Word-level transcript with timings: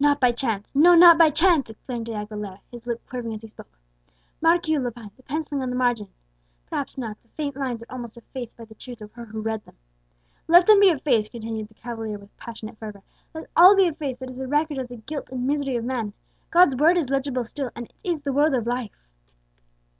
"Not 0.00 0.20
by 0.20 0.32
chance; 0.32 0.70
no, 0.74 0.94
not 0.94 1.18
by 1.18 1.28
chance!" 1.28 1.68
exclaimed 1.68 2.06
De 2.06 2.14
Aguilera, 2.14 2.60
his 2.70 2.86
lip 2.86 3.06
quivering 3.06 3.34
as 3.34 3.42
he 3.42 3.48
spoke. 3.48 3.78
"Mark 4.40 4.68
you, 4.68 4.80
Lepine, 4.80 5.10
the 5.18 5.22
pencilling 5.22 5.60
on 5.60 5.68
the 5.68 5.76
margin? 5.76 6.08
Perhaps 6.64 6.96
not, 6.96 7.20
the 7.20 7.28
faint 7.28 7.56
lines 7.56 7.82
are 7.82 7.92
almost 7.92 8.16
effaced 8.16 8.56
by 8.56 8.64
the 8.64 8.74
tears 8.74 9.02
of 9.02 9.12
her 9.12 9.26
who 9.26 9.42
read 9.42 9.66
them. 9.66 9.76
Let 10.48 10.66
them 10.66 10.80
be 10.80 10.88
effaced!" 10.88 11.30
continued 11.30 11.68
the 11.68 11.74
cavalier 11.74 12.18
with 12.18 12.34
passionate 12.38 12.78
fervour; 12.78 13.02
"let 13.34 13.50
all 13.54 13.76
be 13.76 13.84
effaced 13.86 14.20
that 14.20 14.30
is 14.30 14.38
a 14.38 14.48
record 14.48 14.78
of 14.78 14.88
the 14.88 14.96
guilt 14.96 15.28
and 15.30 15.46
misery 15.46 15.76
of 15.76 15.84
man, 15.84 16.14
God's 16.50 16.74
Word 16.74 16.96
is 16.96 17.10
legible 17.10 17.44
still, 17.44 17.70
and 17.76 17.84
it 18.02 18.12
is 18.12 18.22
the 18.22 18.32
Word 18.32 18.54
of 18.54 18.66
Life." 18.66 18.96